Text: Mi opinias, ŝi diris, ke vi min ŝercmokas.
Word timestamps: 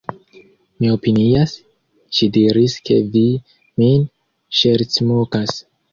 Mi 0.83 0.89
opinias, 0.93 1.53
ŝi 2.19 2.29
diris, 2.37 2.77
ke 2.89 2.97
vi 3.17 3.25
min 3.83 4.09
ŝercmokas. 4.63 5.55